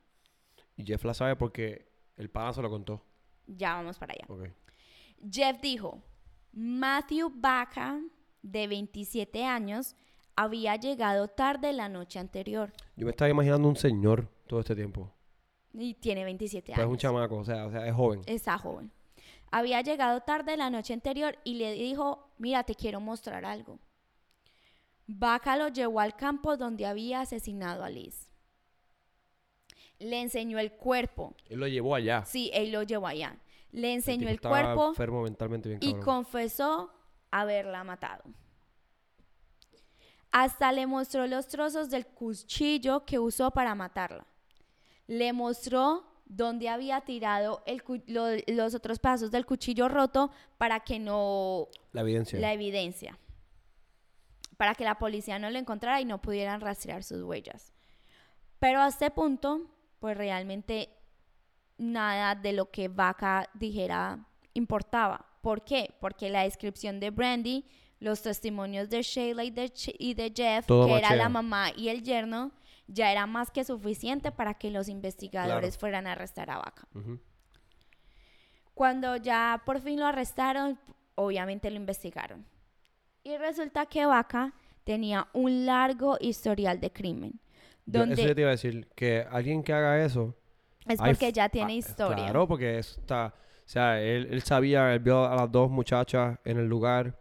[0.76, 3.02] Y Jeff la sabe porque el pana se lo contó.
[3.46, 4.26] Ya vamos para allá.
[5.30, 6.02] Jeff dijo,
[6.52, 8.00] Matthew Baca,
[8.42, 9.94] de 27 años,
[10.34, 12.72] había llegado tarde la noche anterior.
[12.96, 15.12] Yo me estaba imaginando un señor todo este tiempo.
[15.72, 16.90] Y tiene 27 Pues es años.
[16.92, 18.22] un chamaco, o sea, o sea, es joven.
[18.26, 18.90] Está joven.
[19.50, 23.78] Había llegado tarde la noche anterior y le dijo, mira, te quiero mostrar algo.
[25.06, 28.25] Vaca lo llevó al campo donde había asesinado a Liz.
[29.98, 31.34] Le enseñó el cuerpo.
[31.48, 32.24] Él lo llevó allá.
[32.26, 33.38] Sí, él lo llevó allá.
[33.72, 36.90] Le El enseñó el, estaba cuerpo enfermo mentalmente bien y confesó
[37.30, 38.24] haberla matado.
[40.32, 44.26] Hasta le mostró los trozos del cuchillo que usó para matarla.
[45.06, 50.98] Le mostró dónde había tirado el lo- los otros pedazos del cuchillo roto para que
[50.98, 52.38] no La evidencia.
[52.40, 53.18] la evidencia,
[54.56, 57.72] para que la policía no lo encontrara y no pudieran rastrear sus huellas.
[58.58, 59.70] Pero a este punto,
[60.06, 60.88] pues realmente
[61.78, 65.26] nada de lo que Vaca dijera importaba.
[65.40, 65.96] ¿Por qué?
[66.00, 67.64] Porque la descripción de Brandy,
[67.98, 71.72] los testimonios de Shayla y de, Ch- y de Jeff, Todo que era la mamá
[71.76, 72.52] y el yerno,
[72.86, 75.80] ya era más que suficiente para que los investigadores Claro.
[75.80, 76.86] fueran a arrestar a Vaca.
[78.74, 80.78] Cuando ya por fin lo arrestaron,
[81.16, 82.46] obviamente lo investigaron.
[83.24, 87.40] Y resulta que Vaca tenía un largo historial de crimen.
[87.86, 90.34] Yo- Donde eso yo te iba a decir, que alguien que haga eso...
[90.86, 92.24] es porque ya tiene ah, historia.
[92.24, 93.34] Claro, porque está...
[93.64, 97.18] O sea, él, él sabía, él vio a las dos muchachas en el lugar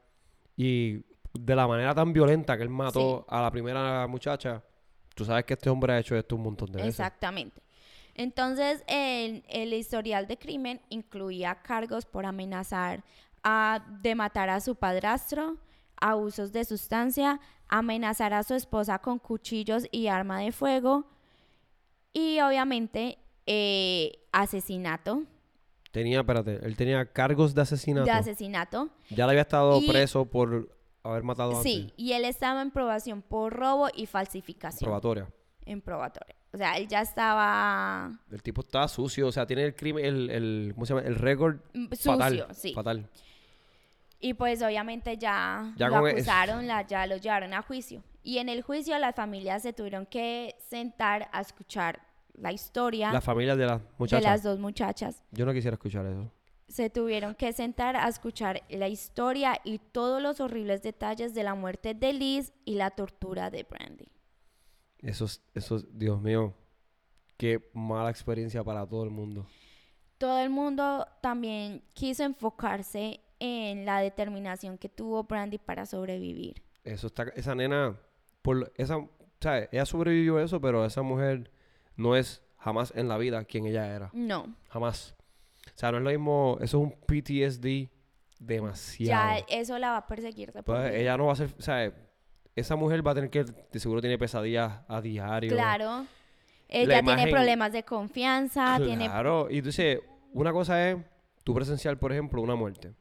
[0.56, 4.62] y de la manera tan violenta que él mató a la primera muchacha,
[5.16, 7.00] tú sabes que este hombre ha hecho esto un montón de veces.
[7.00, 7.62] Exactamente.
[8.14, 13.04] Entonces, el, el historial de crimen incluía cargos por amenazar
[13.44, 15.58] a, de matar a su padrastro,
[16.00, 21.06] abusos de sustancia, amenazar a su esposa con cuchillos y arma de fuego
[22.14, 25.24] y obviamente eh, asesinato.
[25.92, 28.06] Tenía, espérate, él tenía cargos de asesinato.
[28.06, 28.90] De asesinato.
[29.10, 30.70] ya le había estado Y- preso por
[31.04, 31.94] haber matado Sí, antes.
[31.98, 34.88] y él estaba en probación por robo y falsificación.
[34.88, 35.28] Probatoria.
[35.68, 36.36] en probatoria.
[36.54, 40.30] O sea, él ya estaba El tipo está sucio, o sea, tiene el crimen, el,
[40.30, 41.06] el ¿cómo se llama?
[41.08, 42.48] El récord mm, sucio, fatal.
[42.54, 42.74] sí.
[42.74, 43.10] Fatal.
[44.28, 48.04] Y pues obviamente ya, Ya lo es- acusaron, la- ya lo llevaron a juicio.
[48.24, 52.02] Y en el juicio las familias se tuvieron que sentar a escuchar
[52.34, 54.24] la historia La familia de las de muchachas.
[54.24, 55.24] las dos muchachas.
[55.30, 56.32] Yo no quisiera escuchar eso.
[56.68, 61.54] Se tuvieron que sentar a escuchar la historia y todos los horribles detalles de la
[61.54, 64.08] muerte de Liz y la tortura de Brandy.
[65.04, 66.56] Eso, es- eso, es- Dios mío,
[67.38, 69.46] qué mala experiencia para todo el mundo.
[70.18, 76.62] Todo el mundo también quiso enfocarse en la determinación que tuvo Brandy para sobrevivir.
[76.84, 77.98] Eso está, esa nena,
[78.42, 79.06] por esa,
[79.40, 79.70] ¿sabes?
[79.72, 81.52] Ella sobrevivió eso, pero esa mujer
[81.96, 84.10] no es jamás en la vida quien ella era.
[84.14, 85.16] No, Jamás.
[85.68, 87.90] O sea, no es lo mismo, eso es un PTSD
[88.40, 89.40] demasiado.
[89.40, 91.92] ya eso la va a perseguir de Pues ella no va a ser, o sea,
[92.56, 95.52] esa mujer va a tener que, de seguro tiene pesadillas a diario.
[95.52, 96.06] Claro.
[96.68, 100.00] Ella tiene problemas de confianza, tiene Claro, y entonces,
[100.34, 100.98] una cosa es
[101.44, 102.94] tú presenciar, por ejemplo, una muerte,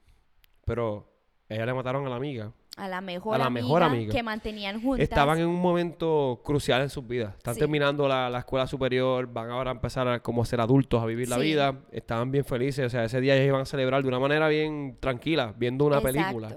[0.64, 1.08] pero
[1.48, 2.52] ella le mataron a la amiga.
[2.76, 4.12] a la mejor, a la amiga, mejor amiga.
[4.12, 5.04] que mantenían juntas.
[5.04, 7.32] Estaban en un momento crucial en sus vidas.
[7.36, 7.60] Están Sí.
[7.60, 11.28] terminando la, la escuela superior, van ahora a empezar a como ser adultos, a vivir
[11.28, 11.78] la vida.
[11.92, 14.96] Estaban bien felices, o sea, ese día ellos iban a celebrar de una manera bien
[14.98, 16.56] tranquila, viendo una película.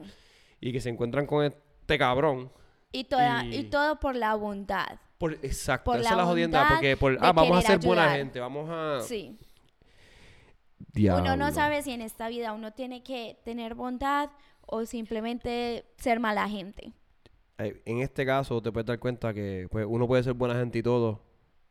[0.59, 2.51] Y que se encuentran con este cabrón.
[2.91, 4.97] Y, toda, Y- y todo por la bondad.
[5.19, 8.17] Por, exacto, Por esa es la jodienda, porque por, ah, vamos a ser buena ayudar.
[8.19, 9.01] gente, vamos a...
[9.01, 9.37] Sí.
[10.97, 11.23] Diablo.
[11.23, 14.29] Uno no sabe si en esta vida uno tiene que tener bondad
[14.65, 16.91] o simplemente ser mala gente.
[17.59, 20.79] Eh, En este caso te puedes dar cuenta que pues, uno puede ser buena gente
[20.79, 21.21] y todo,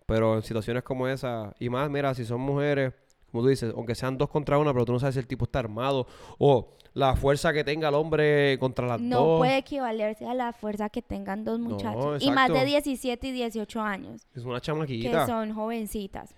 [0.07, 2.93] pero en situaciones como esa, y más, mira, si son mujeres,
[3.31, 5.45] como tú dices, aunque sean dos contra una, pero tú no sabes si el tipo
[5.45, 6.07] está armado
[6.39, 9.39] o la fuerza que tenga el hombre contra las No dos.
[9.39, 12.23] puede equivalerse a la fuerza que tengan dos No, muchachos.
[12.23, 12.71] y más de exacto.
[12.71, 15.27] 17 y 18 años, Es una que chamaquita.
[15.27, 16.35] son jovencitas.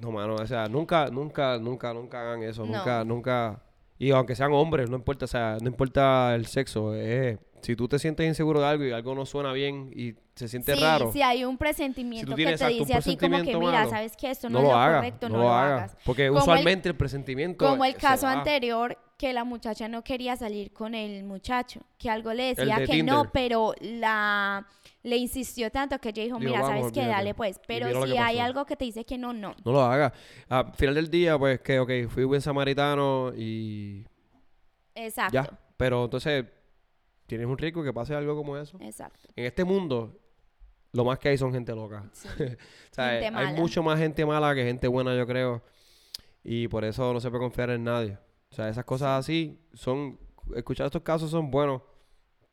[0.00, 2.64] No, mano, o sea, nunca, nunca, nunca, nunca hagan eso.
[2.64, 2.76] No.
[2.76, 3.62] Nunca, nunca.
[3.98, 6.94] Y aunque sean hombres, no importa, o sea, no importa el sexo.
[6.94, 10.46] eh, si tú te sientes inseguro de algo y algo no suena bien y se
[10.46, 13.42] siente sí, raro, si hay un presentimiento que tienes, te exacto, dice a ti como
[13.42, 14.96] que, mira, malo, sabes que esto no no, es lo hagas.
[14.98, 15.90] correcto, no, lo hagas.
[15.90, 15.96] hagas.
[16.04, 17.66] Porque Como usualmente el, presentimiento.
[17.66, 22.32] Como el caso anterior, que la muchacha no quería salir con el muchacho, que algo
[22.32, 24.66] le decía de que no, pero la
[25.06, 27.08] le insistió tanto que ella dijo, mira, "Vamos, sabes que olvídate".
[27.08, 29.54] dale pues, pero si que hay algo que te dice que no, no.
[29.64, 30.12] No lo hagas.
[30.48, 34.04] Al final del día, pues que, ok, fui buen samaritano y
[34.94, 35.32] Exacto.
[35.34, 35.58] ya.
[35.76, 36.44] Pero entonces,
[37.26, 38.78] tienes un riesgo que pase algo como eso.
[38.80, 39.28] Exacto.
[39.36, 40.18] En este mundo,
[40.92, 42.04] lo más que hay son gente loca.
[42.12, 42.28] Sí.
[42.90, 43.52] O sea, Gente hay mala.
[43.52, 45.62] mucho más gente mala que gente buena, yo creo.
[46.42, 48.18] Y por eso no se puede confiar en nadie.
[48.50, 50.18] O sea, esas cosas así son...
[50.54, 51.82] Escuchar estos casos son buenos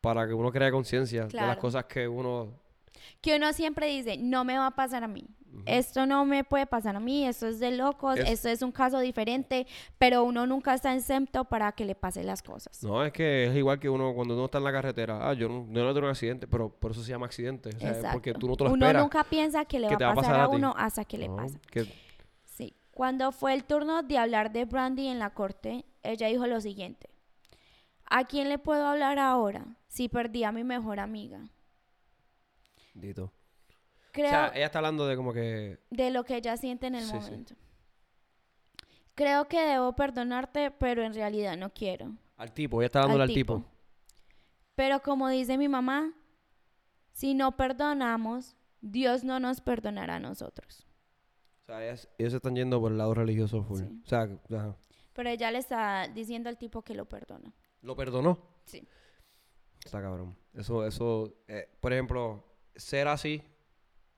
[0.03, 1.61] para que uno cree conciencia de las Claro.
[1.61, 2.59] cosas que uno...
[3.21, 5.25] Que uno siempre dice, no me va a pasar a mí.
[5.65, 8.71] Esto no me puede pasar a mí, esto es de locos, Es- esto es un
[8.73, 9.65] caso diferente,
[9.97, 12.83] pero uno nunca está exento para que le pasen las cosas.
[12.83, 15.29] No, es que es igual que uno cuando uno está en la carretera.
[15.29, 17.69] Ah, yo no, yo no tengo un accidente, pero por eso se llama accidente.
[17.69, 19.03] O sea, porque tú no te lo uno esperas.
[19.03, 21.59] nunca piensa que le que va a pasar a, uno hasta que le No, pasa.
[21.71, 21.85] que-
[22.45, 22.75] Sí.
[22.91, 27.09] Cuando fue el turno de hablar de Brandy en la corte, ella dijo lo siguiente.
[28.09, 31.47] ¿A quién le puedo hablar ahora si perdí a mi mejor amiga?
[32.95, 33.31] Dito.
[34.11, 35.79] Creo O sea, ella está hablando de como que...
[35.91, 37.15] de lo que ella siente en el Sí, sí.
[37.15, 37.53] momento.
[39.13, 42.15] Creo que debo perdonarte, pero en realidad no quiero.
[42.37, 43.63] Al tipo, ella está dándole al, tipo.
[44.75, 46.11] Pero como dice mi mamá,
[47.11, 50.87] si no perdonamos, Dios no nos perdonará a nosotros.
[51.61, 53.79] O sea, ellas- ellos se están yendo por el lado religioso full.
[53.79, 54.01] Sí.
[54.03, 54.21] O sea,
[54.57, 54.75] ajá.
[55.13, 57.53] Pero ella le está diciendo al tipo que lo perdona.
[57.83, 58.39] ¿Lo perdonó?
[58.65, 58.87] Sí.
[59.83, 60.35] Está cabrón.
[60.53, 62.43] Eso, eso, eh, por ejemplo,
[62.75, 63.41] ser así,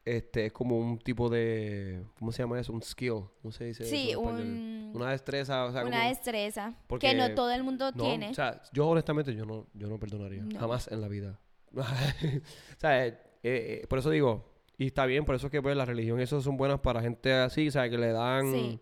[0.03, 2.71] este, es como un tipo de, ¿cómo se llama eso?
[2.73, 6.73] Un skill, ¿cómo se dice Sí, eso un- Una destreza, o sea, Una como- destreza
[6.87, 8.29] porque- que no todo el mundo no, tiene.
[8.29, 10.57] o sea, yo honestamente, yo no, yo no perdonaría, No.
[10.59, 11.39] jamás en la vida.
[11.75, 15.75] o sea, eh, eh, por eso digo, y está bien, por eso es que pues
[15.75, 18.79] la religión, eso son buenas para gente así, o sea, que le dan, Sí.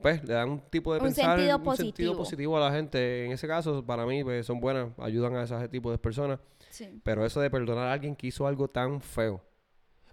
[0.00, 2.16] Pues, le dan un tipo de Un pensar, sentido un sentido positivo.
[2.16, 3.26] positivo a la gente.
[3.26, 6.38] En ese caso, para mí, pues, son buenas, ayudan a ese tipo de personas.
[6.70, 7.00] sí.
[7.02, 9.42] Pero eso de perdonar a alguien que hizo algo tan feo.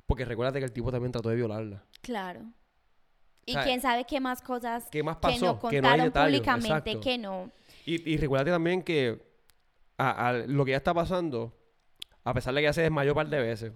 [0.07, 1.83] Porque recuérdate que el tipo también trató de violarla.
[2.01, 2.41] Claro.
[3.47, 5.45] Y quién sabe qué más cosas ¿Qué más que pasó?
[5.45, 6.99] no Que no contaron detalles, públicamente exacto.
[7.01, 7.51] que no.
[7.85, 9.21] Y, y recuérdate también que
[9.97, 11.53] a- a lo que ya está pasando,
[12.23, 13.71] a pesar de que ya se desmayó un par de veces,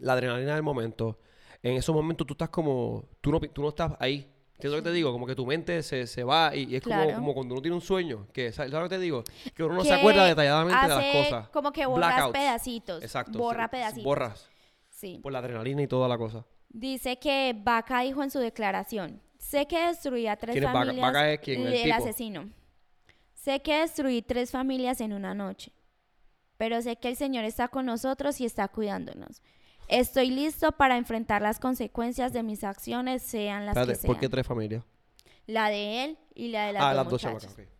[0.00, 1.18] la adrenalina del momento,
[1.62, 4.31] en esos momentos tú estás como, tú no, tú no estás ahí.
[4.62, 5.10] ¿Entiendes lo que te digo?
[5.12, 7.14] Como que tu mente se, se va y, y es como, Claro.
[7.16, 9.24] como cuando uno tiene un sueño, que, ¿sabes lo que te digo?
[9.56, 11.48] Que uno no se acuerda detalladamente de las cosas.
[11.48, 12.38] Como que borras Blackouts.
[12.38, 13.02] pedacitos.
[13.02, 13.38] Exacto.
[13.38, 14.04] Borra sí, pedacitos.
[14.04, 14.48] Borras
[14.88, 15.18] Sí.
[15.20, 16.44] por la adrenalina y toda la cosa.
[16.68, 20.86] Dice que Vaca dijo en su declaración, sé que destruía tres ¿Quién es Vaca?
[20.86, 21.12] familias.
[21.12, 21.94] Vaca es quién, el tipo.
[21.96, 22.48] asesino.
[23.34, 25.72] Sé que destruí tres familias en una noche,
[26.56, 29.42] pero sé que el Señor está con nosotros y está cuidándonos.
[29.88, 34.12] Estoy listo para enfrentar las consecuencias de mis acciones, sean las Espérate, que sean.
[34.12, 34.84] ¿por qué tres familias?
[35.46, 37.42] La de él y la de las ah, dos las dos muchachas.
[37.54, 37.66] chamacas.
[37.66, 37.72] ok.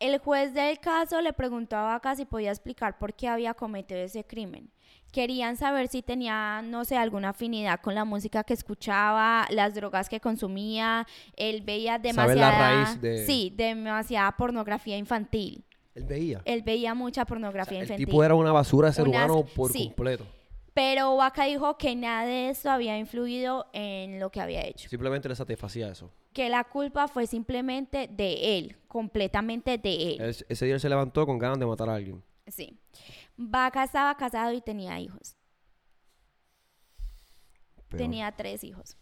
[0.00, 4.00] El juez del caso le preguntó a Vaca si podía explicar por qué había cometido
[4.00, 4.70] ese crimen.
[5.12, 10.08] Querían saber si tenía, no sé, alguna afinidad con la música que escuchaba, las drogas
[10.08, 11.06] que consumía.
[11.36, 15.64] Él veía demasiada, la raíz de- sí, demasiada pornografía infantil.
[15.94, 16.42] Él veía.
[16.44, 18.06] Él veía mucha O pornografía sea, el infantil.
[18.06, 19.86] tipo era una basura de ser Unas- humano por sí.
[19.86, 20.26] completo.
[20.74, 24.88] Pero Vaca dijo que nada de esto había influido en lo que había hecho.
[24.88, 26.10] Simplemente le satisfacía eso.
[26.32, 30.20] Que la culpa fue simplemente de él, completamente de él.
[30.20, 32.24] Él- ese día él se levantó con ganas de matar a alguien.
[32.48, 32.76] Sí.
[33.36, 35.36] Vaca estaba casado y tenía hijos.
[37.88, 38.96] Tenía tres hijos.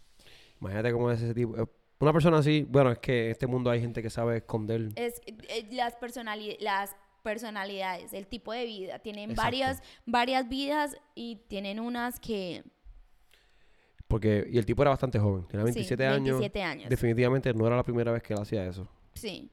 [0.60, 1.54] Imagínate cómo es ese tipo.
[2.02, 4.88] Una persona así, bueno, es que en este mundo hay gente que sabe esconder.
[4.96, 8.98] Es, eh, las, personali- las personalidades, el tipo de vida.
[8.98, 9.42] Tienen Exacto.
[9.46, 12.64] varias, varias vidas y tienen unas que...
[14.08, 16.40] Porque, y el tipo era bastante joven, tenía sí, 27 años.
[16.40, 16.90] 27 años.
[16.90, 18.88] Definitivamente no era la primera vez que él hacía eso.
[19.14, 19.48] Sí.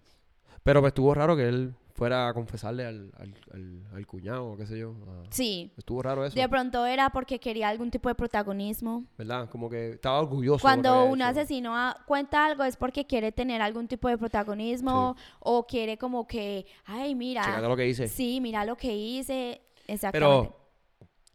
[0.63, 4.57] Pero me estuvo raro que él fuera a confesarle al, al, al- al cuñado o
[4.57, 4.91] qué sé yo.
[5.07, 5.71] a- Sí.
[5.77, 6.39] Estuvo raro eso.
[6.39, 9.05] De pronto era porque quería algún tipo de protagonismo.
[9.17, 9.49] ¿Verdad?
[9.49, 10.61] Como que estaba orgulloso.
[10.61, 11.75] Cuando un asesino
[12.07, 17.13] cuenta algo es porque quiere tener algún tipo de protagonismo o quiere como que, ay,
[17.15, 18.07] mira, Chécate lo que hice.
[18.07, 19.61] sí, mira lo que hice.
[19.85, 20.49] Exactamente.
[20.51, 20.55] Pero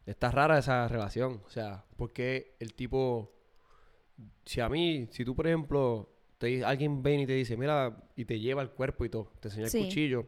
[0.06, 1.42] está rara esa relación.
[1.46, 3.30] O sea, porque el tipo
[4.44, 8.24] si a mí, si tú, por ejemplo, te, alguien viene y te dice, mira, y
[8.24, 9.78] te lleva el cuerpo y todo, te enseña Sí.
[9.78, 10.26] el cuchillo,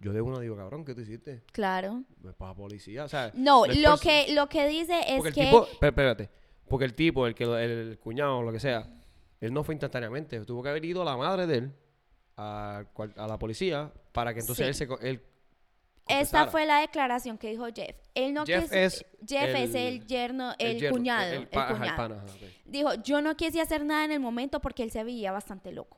[0.00, 1.42] yo de una digo, cabrón, ¿qué tú hiciste?
[1.52, 2.04] Claro.
[2.22, 3.30] Pues para la policía, o sea...
[3.34, 5.44] No, lo que, lo que dice es Porque el que...
[5.44, 6.30] tipo, espé- espérate,
[6.68, 8.88] porque el tipo, el que lo- el, cuñado o lo que sea,
[9.40, 11.72] él no fue instantáneamente, tuvo que haber ido a la madre de él,
[12.36, 12.84] a,
[13.16, 14.84] a la policía, para que entonces Sí.
[14.84, 15.08] él se...
[15.08, 15.22] Él
[16.06, 17.96] Esta fue la declaración que dijo Jeff.
[18.14, 22.14] Él no Jeff quiso- es Jeff es el- el yerno, el, yerno, cuñado, el, cuñado.
[22.14, 22.24] ajá.
[22.64, 25.97] Dijo, yo no quise hacer nada en el momento porque él se veía bastante loco.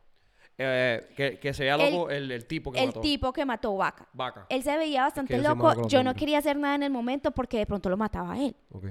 [0.62, 3.00] Eh, que, que se vea El- loco el, el tipo que el mató.
[3.00, 4.06] tipo que mató Vaca.
[4.12, 4.44] Vaca.
[4.50, 5.88] Él se veía bastante loco.
[5.88, 8.54] Yo no quería hacer nada en el momento porque de pronto lo mataba a él.
[8.70, 8.86] Ok.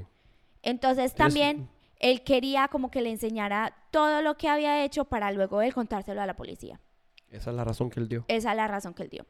[0.64, 5.62] Entonces también él quería como que le enseñara todo lo que había hecho para luego
[5.62, 6.80] él contárselo a la policía.
[7.30, 8.26] Esa es la razón que él dio.
[8.28, 9.26] Esa es la razón que él dio.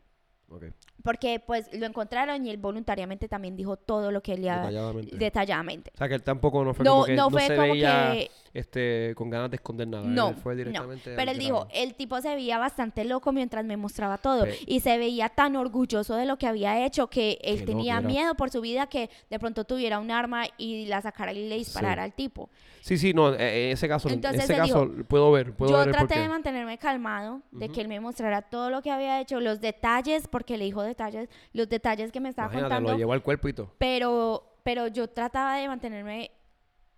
[0.47, 0.63] Ok.
[1.03, 5.15] Porque pues lo encontraron y él voluntariamente también dijo todo lo que él había Detalladamente.
[5.17, 5.91] detalladamente.
[5.95, 7.71] O sea, que él tampoco no fue No, como que no no, fue se como
[7.71, 10.03] veía que- este, con ganas de esconder nada.
[10.05, 10.87] No, Él fue no.
[11.15, 14.97] Pero él dijo, el tipo se veía bastante loco mientras me mostraba todo y se
[14.97, 18.59] veía tan orgulloso de lo que había hecho que él Que tenía miedo por su
[18.61, 22.05] vida que de pronto tuviera un arma y la sacara y le disparara Sí.
[22.05, 22.49] al tipo.
[22.81, 25.71] Sí, sí, no, en ese caso, en Entonces ese él caso dijo, puedo ver, puedo
[25.71, 28.89] Yo ver el traté de mantenerme calmado, de que él me mostrara todo lo que
[28.89, 32.91] había hecho, los detalles, porque le dijo detalles, los detalles que me estaba Imagínate, contando,
[32.91, 33.73] lo llevó al cuerpo y todo.
[33.77, 36.31] pero, pero yo trataba de mantenerme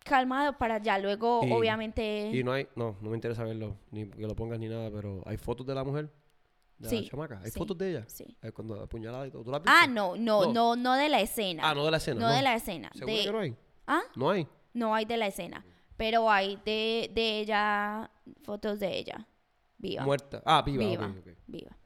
[0.03, 2.29] calmado para ya luego, Y- obviamente...
[2.33, 5.21] Y no hay, no, no me interesa verlo, ni que lo pongas ni nada, pero
[5.25, 6.09] hay fotos de la mujer,
[6.79, 7.59] de Sí, la chamaca, hay sí.
[7.59, 8.35] fotos de ella, Sí.
[8.41, 9.43] Eh, cuando apuñalada y todo.
[9.43, 10.53] ¿Tú la Ah, no, no, No.
[10.53, 11.69] no, no de la escena.
[11.69, 12.19] Ah, no de la escena.
[12.19, 12.89] no, de la escena.
[12.95, 13.55] ¿Seguro de- que no hay?
[13.85, 14.01] ¿Ah?
[14.15, 14.47] No hay.
[14.73, 15.63] No hay de la escena,
[15.97, 18.09] pero hay de, de ella,
[18.43, 19.27] fotos de ella,
[19.77, 20.03] viva.
[20.03, 20.41] Muerta.
[20.45, 20.83] Ah, viva.
[20.83, 21.13] Viva.
[21.45, 21.77] Viva.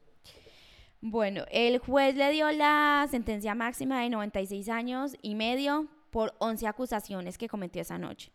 [1.08, 6.66] Bueno, el juez le dio la sentencia máxima de 96 años y medio por 11
[6.66, 8.32] acusaciones que cometió esa noche.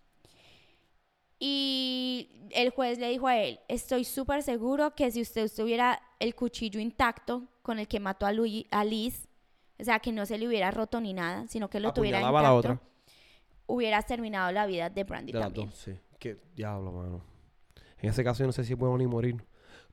[1.39, 6.35] Y el juez le dijo a él, estoy súper seguro que si usted tuviera el
[6.35, 9.27] cuchillo intacto con el que mató a, Lui- a Liz,
[9.81, 12.41] o sea, que no se le hubiera roto ni nada, sino que lo tuviera Apuñalaba
[12.41, 13.15] a la intacto, otra.
[13.67, 15.67] hubieras terminado la vida de Brandy De también.
[15.71, 15.93] dos, sí.
[16.19, 17.25] Qué diablo, mano.
[17.99, 19.43] En ese caso yo no sé si puedo ni morir.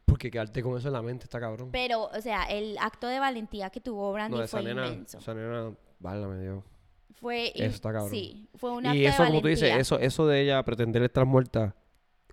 [0.07, 1.69] Porque quedarte con eso en la mente está cabrón.
[1.71, 5.19] Pero, o sea, el acto de valentía que tuvo Brandy no, esa fue nena, inmenso.
[5.19, 6.63] esa nena, válgame Dios.
[7.19, 8.09] Fue Eso está cabrón.
[8.11, 11.25] Sí, fue un acto Y eso, como tú dices, eso, eso de ella pretender estar
[11.25, 11.75] muerta,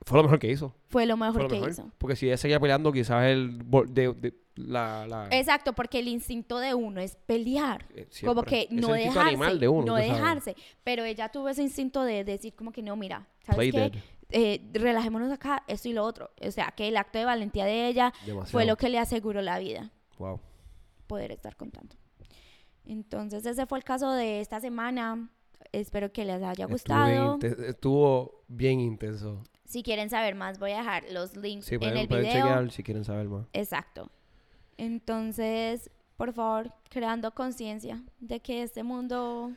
[0.06, 0.74] fue lo mejor que hizo.
[0.88, 1.70] Fue lo mejor Fue lo que mejor.
[1.70, 1.90] hizo.
[1.98, 3.58] Porque si ella seguía peleando, quizás el
[3.88, 7.86] de, de- la, la Exacto, porque el instinto de uno es pelear.
[7.96, 9.58] eh, como que no dejarse.
[9.58, 10.12] de uno, no sabes.
[10.12, 10.56] dejarse.
[10.84, 13.78] Pero ella tuvo ese instinto de decir como que no, mira, ¿sabes Play qué?
[13.80, 13.92] dead.
[14.30, 16.30] Eh, relajémonos acá, esto y lo otro.
[16.40, 18.66] O sea, que el acto de valentía de ella fue Demasiado.
[18.66, 19.90] lo que le aseguró la vida.
[20.18, 20.40] Wow.
[21.06, 21.94] poder estar contando.
[22.86, 25.28] Entonces, ese fue el caso de esta semana.
[25.72, 27.34] Espero que les haya Estuvo gustado.
[27.34, 29.42] inte- estuvo bien intenso.
[29.64, 32.42] Si quieren saber más, voy a dejar los links Sí, en pueden, el pueden video.
[32.46, 33.46] chequear si quieren saber más.
[33.52, 34.10] Exacto.
[34.76, 39.52] Entonces, por favor, creando conciencia de que este mundo...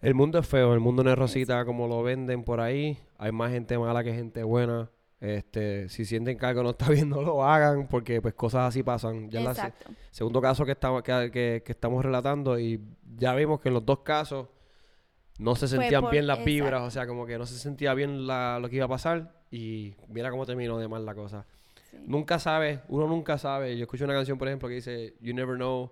[0.00, 2.98] El mundo es feo, el mundo no es rosita como lo venden por ahí.
[3.18, 4.90] Hay más gente mala que gente buena.
[5.20, 8.82] Este, si sienten que algo no está bien, no lo hagan, porque pues cosas así
[8.84, 9.28] pasan.
[9.30, 9.90] Ya es la se- Exacto.
[10.12, 12.80] segundo caso que estamos, que, que- que estamos relatando, y
[13.16, 14.46] ya vimos que en los dos casos
[15.40, 16.86] no se sentían por- bien las vibras, exacto.
[16.86, 19.94] o sea, como que no se sentía bien la- lo que iba a pasar, y
[20.06, 21.44] mira cómo terminó de mal la cosa.
[21.90, 21.96] Sí.
[22.06, 23.76] Nunca sabe, uno nunca sabe.
[23.76, 25.90] Yo escucho una canción, por ejemplo, que dice, You never know,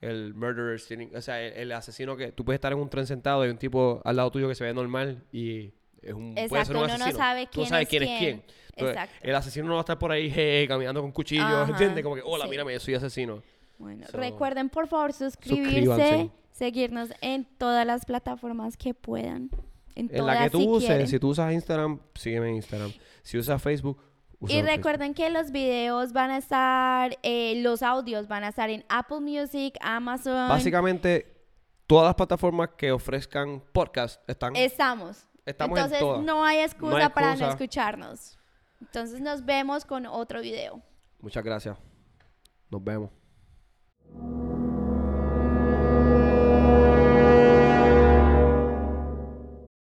[0.00, 0.80] el murderer,
[1.14, 3.50] o sea, el, el asesino que tú puedes estar en un tren sentado y hay
[3.52, 6.72] un tipo al lado tuyo que se ve normal y es un, puede ser Exacto,
[6.72, 7.18] un uno no asesino.
[7.18, 8.18] sabe Tú quién sabes es quién es quién.
[8.20, 8.42] quién.
[8.76, 9.16] Entonces, Exacto.
[9.22, 12.02] el asesino no va a estar por ahí je, caminando con cuchillos, Ajá, ¿entiendes?
[12.04, 12.50] Como que, hola, sí.
[12.50, 13.42] mírame, yo soy asesino.
[13.78, 19.50] Bueno, So, recuerden por favor suscribirse, seguirnos en todas las plataformas que puedan.
[19.94, 21.08] En, En la que tú si uses, quieren.
[21.08, 22.92] si tú usas Instagram, sígueme en Instagram.
[23.22, 23.98] Si usas Facebook,
[24.40, 24.66] Y Facebook.
[24.70, 29.20] recuerden que los videos van a estar, eh, los audios van a estar en Apple
[29.20, 30.48] Music, Amazon.
[30.48, 31.34] Básicamente,
[31.86, 35.26] todas las plataformas que ofrezcan podcast están, Estamos.
[35.46, 36.22] estamos en Entonces todas.
[36.22, 37.50] no hay excusa No hay para no excusa.
[37.50, 38.38] escucharnos.
[38.80, 40.82] Entonces nos vemos con otro video.
[41.20, 41.78] Muchas gracias.
[42.70, 43.10] Nos vemos.